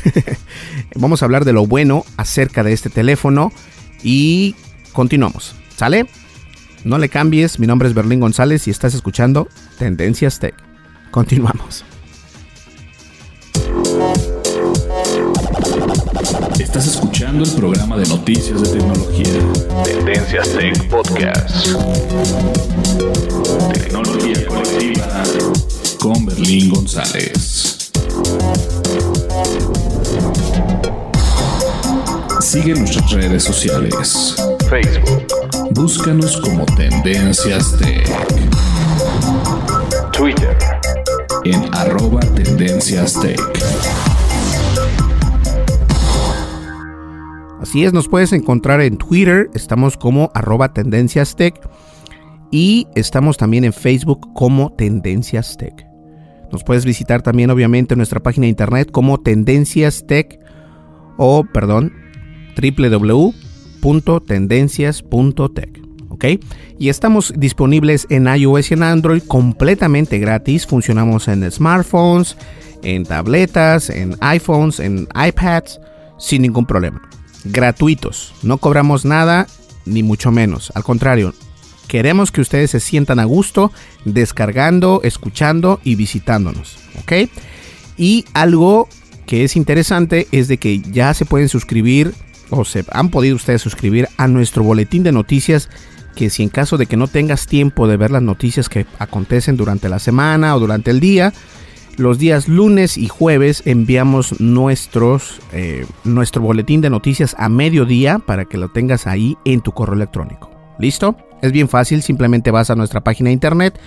[0.95, 3.51] vamos a hablar de lo bueno acerca de este teléfono
[4.01, 4.55] y
[4.93, 5.55] continuamos.
[5.75, 6.07] ¿Sale?
[6.83, 10.55] No le cambies, mi nombre es Berlín González y estás escuchando Tendencias Tech.
[11.11, 11.85] Continuamos.
[16.59, 19.83] Estás escuchando el programa de noticias de tecnología.
[19.83, 21.67] Tendencias Tech Podcast.
[23.73, 25.23] Tecnología colectiva
[25.99, 27.91] con Berlín González.
[32.41, 34.35] Sigue nuestras redes sociales.
[34.71, 35.27] Facebook.
[35.73, 38.07] Búscanos como Tendencias Tech.
[40.13, 40.57] Twitter.
[41.43, 43.37] En arroba Tendencias Tech.
[47.59, 51.53] Así es, nos puedes encontrar en Twitter, estamos como arroba Tendencias Tech
[52.49, 55.85] y estamos también en Facebook como Tendencias Tech.
[56.49, 60.39] Nos puedes visitar también obviamente en nuestra página de internet como Tendencias Tech
[61.17, 61.91] o, perdón,
[63.81, 65.81] www.tendencias.tech.
[66.09, 66.25] ¿Ok?
[66.77, 70.67] Y estamos disponibles en iOS y en Android completamente gratis.
[70.67, 72.37] Funcionamos en smartphones,
[72.83, 75.79] en tabletas, en iPhones, en iPads,
[76.17, 77.01] sin ningún problema.
[77.45, 78.33] Gratuitos.
[78.43, 79.47] No cobramos nada,
[79.85, 80.71] ni mucho menos.
[80.75, 81.33] Al contrario,
[81.87, 83.71] queremos que ustedes se sientan a gusto
[84.05, 86.77] descargando, escuchando y visitándonos.
[87.01, 87.29] ¿Ok?
[87.97, 88.87] Y algo
[89.25, 92.13] que es interesante es de que ya se pueden suscribir
[92.51, 95.69] o se han podido ustedes suscribir a nuestro boletín de noticias
[96.15, 99.57] que si en caso de que no tengas tiempo de ver las noticias que acontecen
[99.57, 101.33] durante la semana o durante el día,
[101.97, 108.45] los días lunes y jueves enviamos nuestros, eh, nuestro boletín de noticias a mediodía para
[108.45, 110.51] que lo tengas ahí en tu correo electrónico.
[110.79, 111.15] ¿Listo?
[111.41, 113.79] Es bien fácil, simplemente vas a nuestra página de internet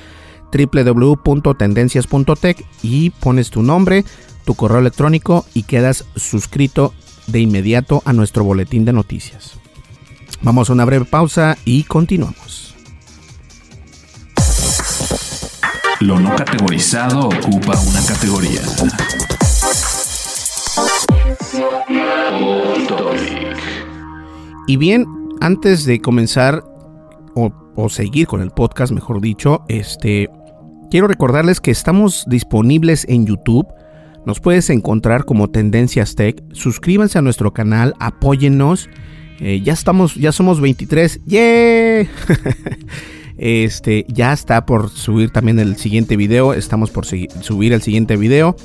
[0.53, 4.05] www.tendencias.tech y pones tu nombre,
[4.45, 6.95] tu correo electrónico y quedas suscrito
[7.27, 9.59] de inmediato a nuestro boletín de noticias.
[10.43, 12.75] Vamos a una breve pausa y continuamos.
[16.01, 18.61] Lo no categorizado ocupa una categoría.
[24.67, 25.07] Y bien,
[25.41, 26.65] antes de comenzar
[27.35, 30.29] o, o, seguir con el podcast, mejor dicho, este
[30.91, 33.67] quiero recordarles que estamos disponibles en YouTube
[34.27, 36.43] nos puedes encontrar como Tendencias Tech.
[36.53, 38.89] Suscríbanse a nuestro canal, apóyennos.
[39.41, 41.21] Eh, ya estamos, ya somos 23.
[41.27, 42.07] ¡Yeah!
[43.39, 46.55] este, ya está por subir también el siguiente video.
[46.55, 48.57] Estamos por subir el siguiente video.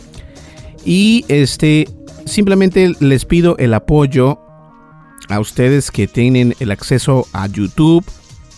[0.85, 1.87] Y este,
[2.25, 4.39] simplemente les pido el apoyo
[5.27, 8.05] a ustedes que tienen el acceso a YouTube,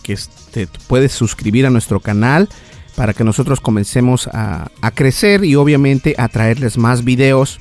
[0.02, 0.16] que
[0.52, 2.48] te puedes suscribir a nuestro canal
[2.96, 7.60] para que nosotros comencemos a, crecer y obviamente a traerles más videos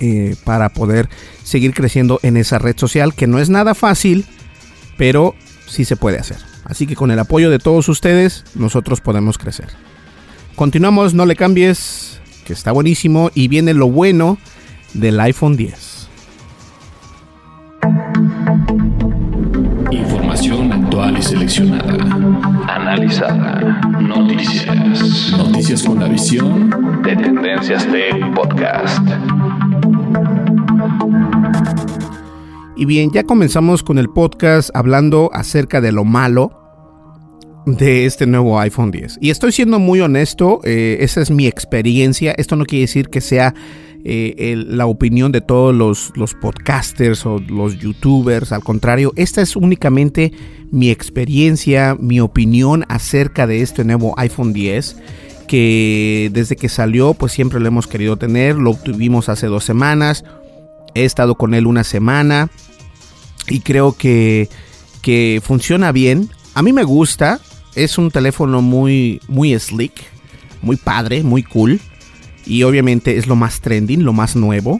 [0.00, 1.08] eh, para poder
[1.42, 4.24] seguir creciendo en esa red social que no es nada fácil,
[4.96, 5.34] pero
[5.66, 6.38] sí se puede hacer.
[6.64, 9.68] Así que con el apoyo de todos ustedes, nosotros podemos crecer.
[10.54, 14.38] Continuamos, no le cambies, que está buenísimo y viene lo bueno
[14.94, 16.08] del iPhone 10.
[20.40, 21.92] Información actual y seleccionada.
[22.66, 23.60] Analizada.
[24.00, 25.34] Noticias.
[25.36, 26.70] Noticias con la visión
[27.02, 29.06] de Tendencias Tech Podcast.
[32.74, 36.58] Y bien, ya comenzamos con el podcast hablando acerca de lo malo
[37.66, 39.18] de este nuevo iPhone 10.
[39.20, 42.32] Y estoy siendo muy honesto, eh, esa es mi experiencia.
[42.38, 43.54] Esto no quiere decir que sea
[44.04, 48.52] eh, la opinión de todos los, los, podcasters o los youtubers.
[48.52, 50.32] Al contrario, esta es únicamente
[50.70, 54.96] mi experiencia, mi opinión acerca de este nuevo iPhone 10
[55.46, 60.24] que desde que salió pues siempre lo hemos querido tener, lo obtuvimos hace dos semanas,
[60.94, 62.50] he estado con él una semana
[63.48, 64.48] y creo que,
[65.02, 66.30] que funciona bien.
[66.54, 67.40] A mí me gusta,
[67.74, 69.92] es un teléfono muy, muy slick,
[70.62, 71.80] muy padre, muy cool.
[72.46, 74.78] Y obviamente es lo más trending, lo más nuevo.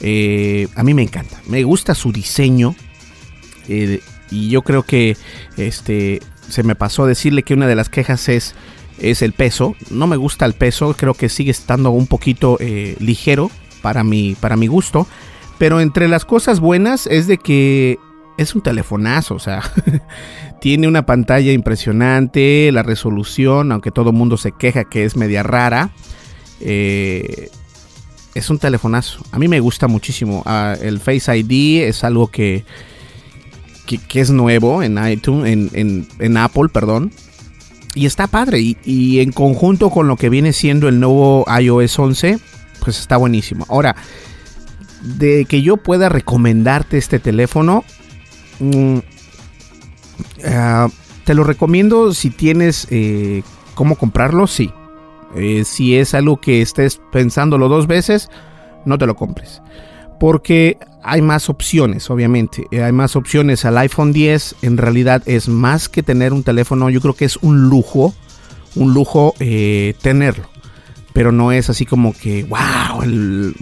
[0.00, 1.40] Eh, a mí me encanta.
[1.46, 2.74] Me gusta su diseño.
[3.68, 5.16] Eh, y yo creo que
[5.56, 8.54] este se me pasó a decirle que una de las quejas es,
[8.98, 9.76] es el peso.
[9.90, 10.94] No me gusta el peso.
[10.96, 13.50] Creo que sigue estando un poquito eh, ligero
[13.82, 15.06] para mi, para mi gusto.
[15.58, 17.98] Pero entre las cosas buenas es de que
[18.36, 19.62] es un telefonazo, o sea,
[20.60, 25.42] tiene una pantalla impresionante, la resolución, aunque todo el mundo se queja que es media
[25.42, 25.90] rara,
[26.60, 27.50] eh,
[28.34, 29.22] es un telefonazo.
[29.32, 30.42] A mí me gusta muchísimo.
[30.46, 32.64] Ah, el Face ID es algo que,
[33.86, 37.12] que, es nuevo en iTunes, en, Apple, perdón.
[37.94, 38.60] Y está padre.
[38.60, 42.38] Y, y, en conjunto con lo que viene siendo el nuevo iOS 11,
[42.84, 43.64] pues está buenísimo.
[43.68, 43.96] Ahora,
[45.02, 47.84] de que yo pueda recomendarte este teléfono,
[48.58, 48.98] Mm,
[50.46, 50.88] ah,
[51.24, 53.42] te lo recomiendo si tienes eh,
[53.74, 54.72] cómo comprarlo, sí.
[55.34, 58.30] Eh, si es algo que estés pensándolo dos veces,
[58.84, 59.62] no te lo compres.
[60.20, 62.66] Porque hay más opciones, obviamente.
[62.72, 63.64] Hay más opciones.
[63.64, 66.88] Al iPhone 10 en realidad es más que tener un teléfono.
[66.90, 68.14] Yo creo que es un lujo.
[68.74, 70.48] Un lujo tenerlo
[71.16, 73.02] pero no es así como que, wow,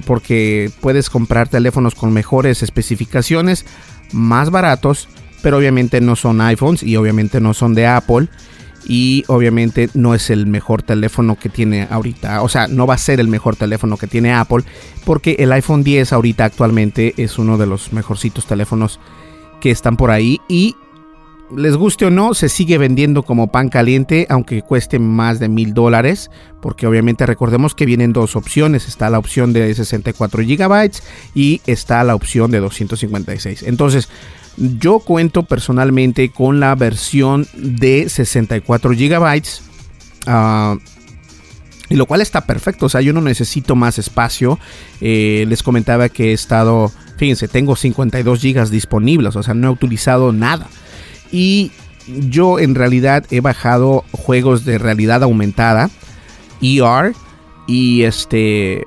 [0.06, 3.64] porque puedes comprar teléfonos con mejores especificaciones,
[4.10, 5.08] más baratos,
[5.40, 8.26] pero obviamente no son iPhones y obviamente no son de Apple.
[8.86, 12.42] Y obviamente no es el mejor teléfono que tiene ahorita.
[12.42, 14.64] O sea, no va a ser el mejor teléfono que tiene Apple.
[15.04, 19.00] Porque el iPhone 10 ahorita actualmente es uno de los mejorcitos teléfonos
[19.60, 20.40] que están por ahí.
[20.48, 20.76] Y
[21.54, 25.74] les guste o no, se sigue vendiendo como pan caliente, aunque cueste más de mil
[25.74, 26.30] dólares,
[26.60, 30.90] porque obviamente recordemos que vienen dos opciones, está la opción de 64 GB
[31.34, 33.64] y está la opción de 256.
[33.64, 34.08] Entonces,
[34.56, 39.42] yo cuento personalmente con la versión de 64 GB.
[40.26, 40.78] Uh,
[41.90, 44.58] y lo cual está perfecto, o sea, yo no necesito más espacio.
[45.00, 49.70] Eh, les comentaba que he estado, fíjense, tengo 52 GB disponibles, o sea, no he
[49.70, 50.66] utilizado nada.
[51.30, 51.72] Y
[52.06, 55.90] yo en realidad he bajado juegos de realidad aumentada,
[56.62, 57.12] ER,
[57.66, 58.84] y este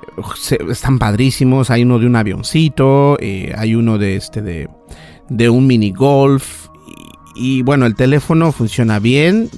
[0.68, 1.70] están padrísimos.
[1.70, 4.68] Hay uno de un avioncito, eh, hay uno de este de,
[5.28, 6.68] de un mini golf.
[7.34, 9.50] Y, bueno, el teléfono funciona bien.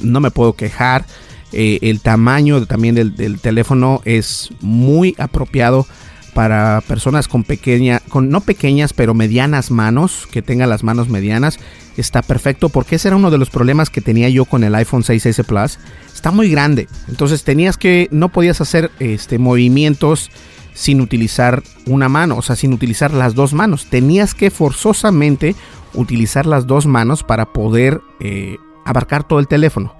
[0.00, 1.04] No me puedo quejar.
[1.52, 5.86] Eh, el tamaño también del, teléfono es muy apropiado
[6.34, 11.58] para personas con pequeña, con no pequeñas, pero medianas manos, que tengan las manos medianas,
[11.96, 15.02] está perfecto porque ese era uno de los problemas que tenía yo con el iPhone
[15.02, 15.78] 6S Plus.
[16.14, 20.30] Está muy grande, entonces tenías que, no podías hacer este, movimientos
[20.78, 23.86] sin utilizar una mano, o sea, sin utilizar las dos manos.
[23.90, 25.56] Tenías que forzosamente
[25.92, 29.96] utilizar las dos manos para poder eh, abarcar todo el teléfono.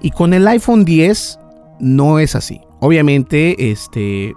[0.00, 1.38] Y con el iPhone 10
[1.78, 2.62] no es así.
[2.80, 4.34] Obviamente, este,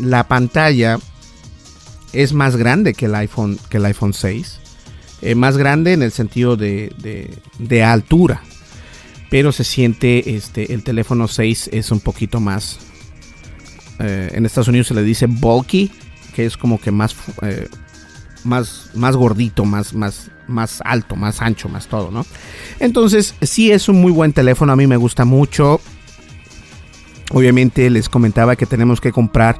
[0.00, 0.98] la pantalla
[2.12, 4.58] es más grande que el iPhone, que el iPhone 6.
[5.22, 6.92] Eh, más grande en el sentido de,
[7.60, 8.42] de, altura.
[9.30, 12.80] Pero se siente, este, el teléfono 6 es un poquito más...
[13.98, 15.90] Eh, en Estados Unidos se le dice bulky,
[16.34, 17.68] que es como que más, eh,
[18.44, 22.26] más, más gordito, más, más, más alto, más ancho, más todo, ¿no?
[22.78, 25.80] Entonces, sí es un muy buen teléfono, a mí me gusta mucho.
[27.32, 29.58] Obviamente les comentaba que tenemos que comprar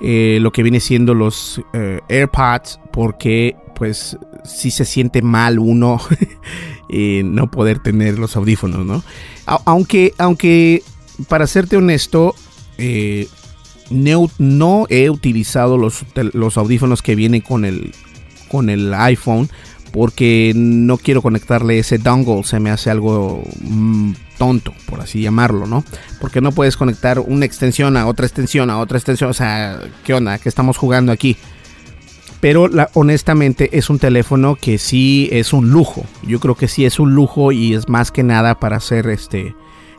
[0.00, 1.60] eh, lo que viene siendo los
[2.08, 6.00] AirPods porque pues si se siente mal uno
[6.88, 9.02] eh, no poder tener los audífonos, ¿no?
[9.64, 10.82] aunque, aunque
[11.28, 12.34] para serte honesto,
[13.90, 17.92] no, he utilizado los, audífonos que vienen con el,
[18.48, 19.48] con el iPhone
[19.92, 25.66] porque no quiero conectarle ese dongle, se me hace algo mm, tonto, por así llamarlo,
[25.66, 25.84] ¿no?
[26.20, 30.14] Porque no puedes conectar una extensión a otra extensión, a otra extensión, o sea, ¿qué
[30.14, 30.38] onda?
[30.38, 31.36] ¿Qué estamos jugando aquí?
[32.40, 36.04] Pero honestamente es un teléfono que sí es un lujo.
[36.24, 39.54] Yo creo que sí es un lujo y es más que nada para hacer este...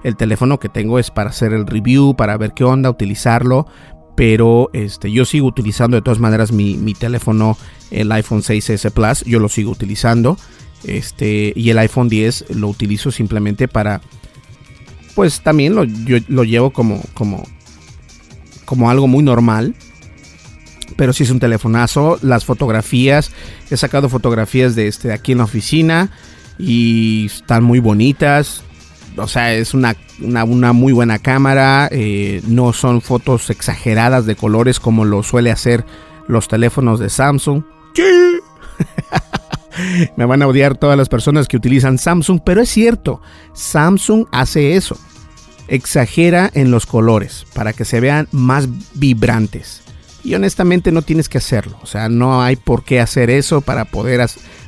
[0.05, 3.65] El teléfono que tengo es para hacer el review, para ver qué onda, utilizarlo
[4.15, 7.57] pero este, yo sigo utilizando de todas maneras mi, teléfono,
[7.91, 10.37] el iPhone 6S Plus, yo lo sigo utilizando.
[10.85, 14.01] Este, y el iPhone 10 lo utilizo simplemente para,
[15.15, 17.43] pues también lo, yo, lo llevo como, como,
[18.65, 19.75] como algo muy normal.
[20.95, 23.31] Pero si es un telefonazo, las fotografías,
[23.69, 26.11] he sacado fotografías de este aquí en la oficina
[26.57, 28.63] y están muy bonitas
[29.17, 35.05] o sea, es una, muy buena cámara, eh, no son fotos exageradas de colores como
[35.05, 35.85] lo suele hacer
[36.27, 37.63] los teléfonos de Samsung.
[40.15, 43.21] Me van a odiar todas las personas que utilizan Samsung, pero es cierto,
[43.53, 44.97] Samsung hace eso.
[45.67, 49.81] Exagera en los colores para que se vean más vibrantes.
[50.23, 51.77] Y honestamente no tienes que hacerlo.
[51.81, 54.21] O sea, no hay por qué hacer eso para poder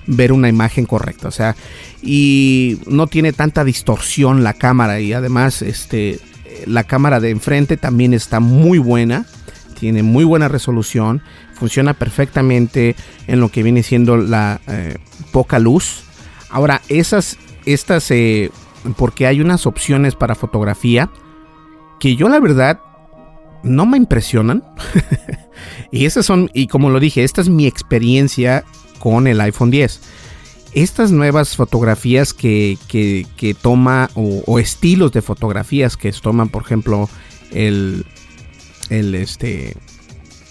[0.07, 1.27] ver una imagen correcta.
[1.27, 1.55] O sea,
[2.01, 4.99] y no tiene tanta distorsión la cámara.
[4.99, 6.19] Y además, este,
[6.65, 9.25] la cámara de enfrente también está muy buena.
[9.79, 11.21] Tiene muy buena resolución.
[11.53, 12.95] Funciona perfectamente
[13.27, 14.97] en lo que viene siendo la eh,
[15.31, 16.03] poca luz.
[16.49, 18.51] Ahora, esas, estas, eh,
[18.95, 21.09] porque hay unas opciones para fotografía
[21.99, 22.79] que yo la verdad
[23.63, 24.63] no me impresionan.
[25.91, 28.63] y esas son, y como lo dije, esta es mi experiencia
[28.99, 30.01] con el iPhone 10.
[30.73, 37.09] Estas nuevas fotografías que, que, toma, o, estilos de fotografías que toman, por ejemplo,
[37.51, 38.05] el,
[38.89, 39.75] el, este,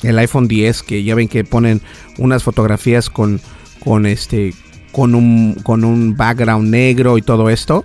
[0.03, 1.82] el iPhone 10, que ya ven que ponen
[2.18, 3.40] unas fotografías con,
[3.84, 4.55] con este
[4.97, 7.84] con un, con un background negro y todo esto,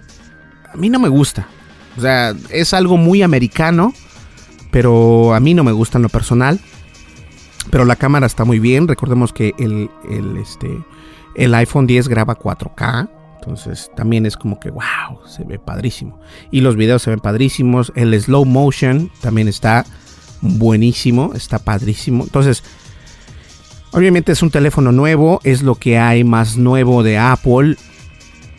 [0.74, 1.50] a mí no me gusta.
[1.98, 3.94] O sea, es algo muy americano,
[4.72, 6.62] pero a mí no me gusta en lo personal.
[7.70, 8.88] Pero la cámara está muy bien.
[8.88, 10.84] Recordemos que el, el, este,
[11.36, 13.10] el iPhone 10 graba 4K.
[13.40, 16.20] Entonces también es como que, wow, se ve padrísimo.
[16.52, 17.92] Y los videos se ven padrísimos.
[17.96, 19.86] El slow motion también está
[20.42, 22.24] buenísimo, está padrísimo.
[22.24, 22.64] Entonces,
[23.92, 27.78] obviamente es un teléfono nuevo, es lo que hay más nuevo de Apple.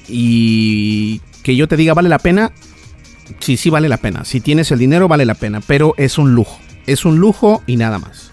[0.08, 2.52] Y que yo te diga, ¿vale la pena?
[3.38, 4.24] Sí, sí vale la pena.
[4.24, 5.60] Si tienes el dinero, vale la pena.
[5.64, 6.58] Pero es un lujo.
[6.86, 8.31] Es un lujo y nada más.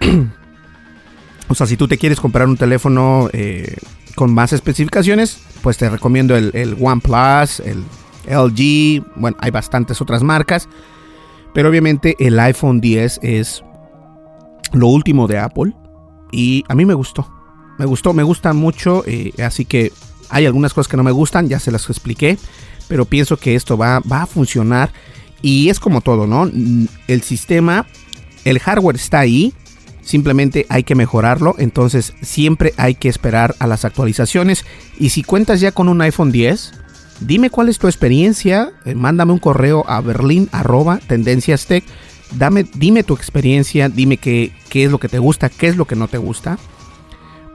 [1.48, 3.76] o sea, si tú te quieres comprar un teléfono eh,
[4.14, 7.84] con más especificaciones, pues te recomiendo el, el OnePlus, el
[8.26, 9.04] LG.
[9.16, 10.68] Bueno, hay bastantes otras marcas.
[11.52, 13.64] Pero obviamente el iPhone 10 es
[14.72, 15.74] lo último de Apple.
[16.32, 17.28] Y a mí me gustó.
[17.78, 19.02] Me gustó, me gusta mucho.
[19.06, 19.92] Eh, así que
[20.28, 22.38] hay algunas cosas que no me gustan, ya se las expliqué.
[22.88, 24.92] Pero pienso que esto va, va a funcionar.
[25.42, 26.50] Y es como todo, ¿no?
[27.08, 27.86] El sistema,
[28.44, 29.54] el hardware está ahí.
[30.02, 31.54] Simplemente hay que mejorarlo.
[31.58, 34.64] Entonces siempre hay que esperar a las actualizaciones.
[34.98, 36.72] Y si cuentas ya con un iPhone 10,
[37.20, 41.84] Dime cuál es tu experiencia, eh, mándame un correo a berlin arroba tendencias tech.
[42.36, 45.84] Dame, dime tu experiencia, dime qué, qué es lo que te gusta, qué es lo
[45.84, 46.58] que no te gusta,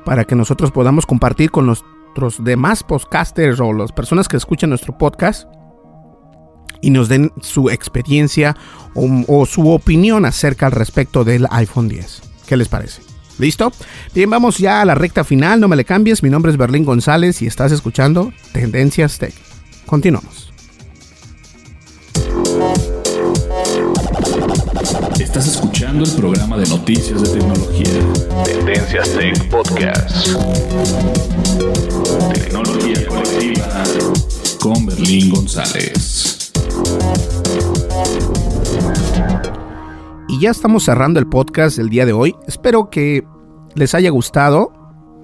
[0.04, 4.98] para que nosotros podamos compartir con nuestros demás podcasters o las personas que escuchan nuestro
[4.98, 5.48] podcast
[6.82, 8.56] y nos den su experiencia
[8.94, 12.22] o, su opinión acerca al respecto del iPhone 10.
[12.48, 13.02] ¿Qué les parece?
[13.38, 13.72] ¿Listo?
[14.14, 16.24] Bien, vamos ya a la recta final, no me le cambies.
[16.24, 19.34] Mi nombre es Berlín González y estás escuchando Tendencias Tech.
[19.86, 20.54] Continuamos.
[25.20, 28.44] Estás escuchando el programa de noticias de tecnología.
[28.46, 30.28] Tendencias Tech Podcast.
[32.34, 33.84] Tecnología colectiva
[34.60, 36.35] con Berlín González.
[40.28, 42.36] Y ya estamos cerrando el podcast el día de hoy.
[42.48, 43.24] Espero que
[43.76, 44.74] les haya gustado.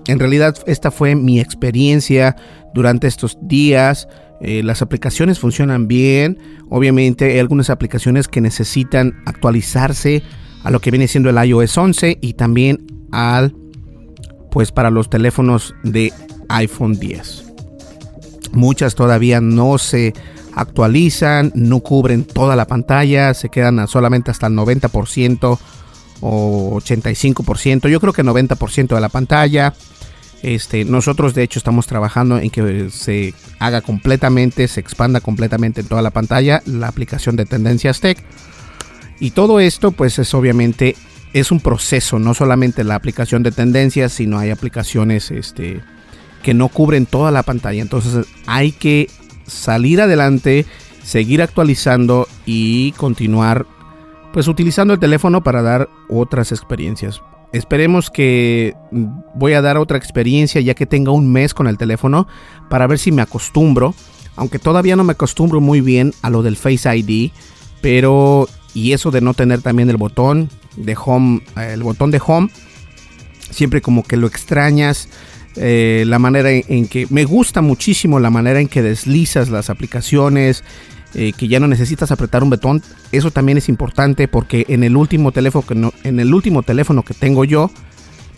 [0.08, 2.36] En realidad esta fue mi experiencia
[2.74, 4.08] durante estos días.
[4.40, 6.38] Eh, las aplicaciones funcionan bien.
[6.70, 10.24] Obviamente hay algunas aplicaciones que necesitan actualizarse
[10.64, 13.56] a lo que viene siendo el iOS 11 y también al
[14.52, 16.14] pues para los teléfonos de
[16.50, 17.46] iPhone 10.
[18.54, 20.14] Muchas todavía no se
[20.56, 25.60] actualizan, no cubren toda la pantalla, se quedan solamente hasta el 90%
[26.22, 29.74] o 85%, yo creo que 90% de la pantalla.
[30.44, 35.88] Este, nosotros de hecho estamos trabajando en que se haga completamente, se expanda completamente en
[35.88, 38.24] toda la pantalla la aplicación de Tendencias Tech.
[39.20, 40.96] Y todo esto pues es obviamente
[41.34, 45.82] es un proceso, no solamente la aplicación de tendencias, sino hay aplicaciones este,
[46.44, 47.82] que no cubren toda la pantalla.
[47.82, 49.10] Entonces hay que
[49.52, 50.66] salir adelante,
[51.04, 53.66] seguir actualizando y continuar
[54.34, 57.22] pues utilizando el teléfono para dar otras experiencias.
[57.52, 58.76] Esperemos que
[59.36, 62.28] voy a dar otra experiencia ya que tenga un mes con el teléfono
[62.70, 63.94] para ver si me acostumbro.
[64.38, 67.32] Aunque todavía no me acostumbro muy bien a lo del Face ID.
[67.82, 72.50] Pero y eso de no tener también el botón de home, el botón de home,
[73.50, 75.10] siempre como que lo extrañas.
[75.58, 80.64] Eh, la manera en, que me gusta muchísimo la manera en que deslizas las aplicaciones,
[81.14, 82.82] eh, que ya no necesitas apretar un botón.
[83.12, 87.14] Eso también es importante porque en el último teléfono que en el último teléfono que
[87.14, 87.70] tengo yo,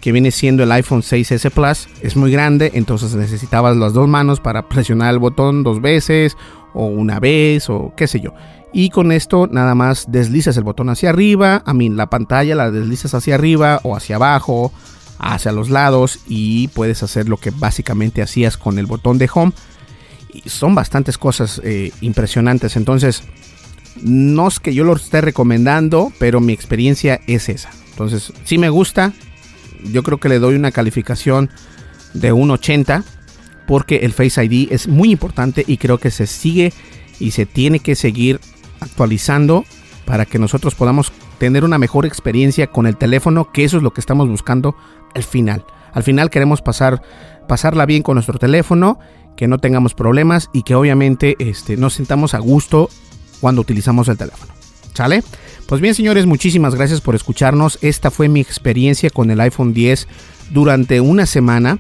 [0.02, 4.40] que viene siendo el iPhone 6S Plus, es muy grande, entonces necesitabas las dos manos
[4.40, 6.36] para presionar el botón dos veces
[6.74, 8.34] o una vez o qué sé yo.
[8.74, 12.72] Y con esto nada más deslizas el botón hacia arriba, a mí la pantalla la
[12.72, 14.74] deslizas hacia arriba o hacia abajo,
[15.20, 19.54] hacia los lados y puedes hacer lo que básicamente hacías con el botón de home
[20.46, 22.76] son bastantes cosas eh, impresionantes.
[22.76, 23.24] Entonces,
[24.02, 27.70] no es que yo lo esté recomendando, pero mi experiencia es esa.
[27.92, 29.14] Entonces, si me gusta.
[29.92, 31.50] Yo creo que le doy una calificación
[32.14, 33.04] de un 80
[33.68, 36.72] porque el Face ID es muy importante y creo que se sigue
[37.20, 38.40] y se tiene que seguir
[38.80, 39.66] actualizando
[40.06, 43.92] para que nosotros podamos tener una mejor experiencia con el teléfono, que eso es lo
[43.92, 44.78] que estamos buscando
[45.16, 45.66] al final.
[45.94, 47.02] Al final queremos pasar
[47.48, 49.00] pasarla bien con nuestro teléfono
[49.36, 52.90] que no tengamos problemas y que obviamente este, nos sintamos a gusto
[53.42, 54.54] cuando utilizamos el teléfono.
[54.94, 55.24] ¿Sale?
[55.68, 57.80] Pues bien, señores, muchísimas gracias por escucharnos.
[57.82, 60.08] Esta fue mi experiencia con el iPhone 10
[60.52, 61.80] durante una semana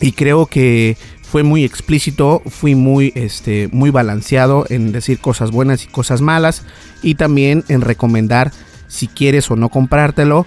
[0.00, 5.84] y creo que fue muy explícito, fui muy, este, muy balanceado en decir cosas buenas
[5.84, 6.64] y cosas malas
[7.02, 8.52] y también en recomendar
[8.88, 10.46] si quieres o no comprártelo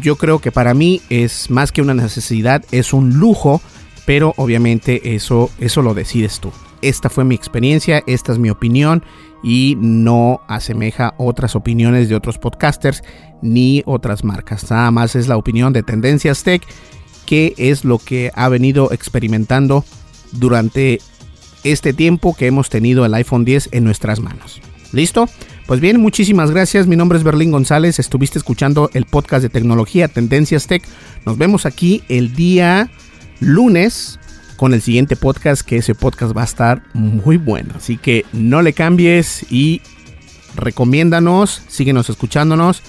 [0.00, 3.60] Yo creo que para mí es más que una necesidad, es un lujo,
[4.06, 6.50] pero obviamente eso, eso lo decides tú.
[6.82, 9.02] Esta fue mi experiencia, esta es mi opinión
[9.42, 13.02] y no asemeja otras opiniones de otros podcasters
[13.42, 14.70] ni otras marcas.
[14.70, 16.62] Nada más es la opinión de Tendencias Tech,
[17.26, 19.84] que es lo que ha venido experimentando
[20.32, 21.00] durante
[21.62, 24.60] este tiempo que hemos tenido el iPhone 10 en nuestras manos.
[24.92, 25.28] ¿Listo?
[25.66, 26.86] Pues bien, muchísimas gracias.
[26.86, 27.98] Mi nombre es Berlín González.
[27.98, 30.82] Estuviste escuchando el podcast de tecnología Tendencias Tech.
[31.24, 32.90] Nos vemos aquí el día
[33.40, 34.20] lunes
[34.56, 37.72] con el siguiente podcast, que ese podcast va a estar muy bueno.
[37.76, 39.80] Así que no le cambies y
[40.54, 42.82] recomiéndanos, síguenos escuchándonos,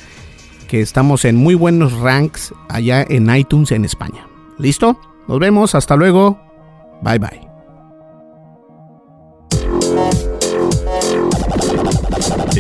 [0.68, 4.28] que estamos en muy buenos ranks allá en iTunes en España.
[4.60, 5.00] ¿Listo?
[5.28, 6.40] Nos vemos, hasta luego.
[7.02, 7.45] Bye bye.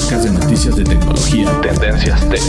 [0.00, 2.42] Podcast de noticias de tecnología Tendencias Tech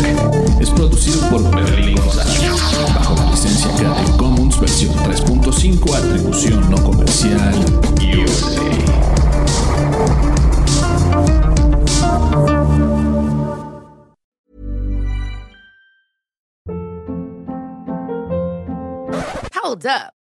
[0.61, 2.49] es producido por Berlín González
[2.95, 7.53] bajo la licencia Creative Commons versión 3.5 atribución no comercial
[7.99, 8.61] USA.
[19.61, 20.20] Hold up.